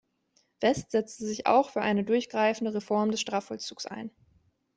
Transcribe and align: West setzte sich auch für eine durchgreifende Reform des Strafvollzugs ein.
West 0.61 0.89
setzte 0.89 1.23
sich 1.25 1.45
auch 1.45 1.69
für 1.69 1.83
eine 1.83 2.03
durchgreifende 2.03 2.73
Reform 2.73 3.11
des 3.11 3.21
Strafvollzugs 3.21 3.85
ein. 3.85 4.09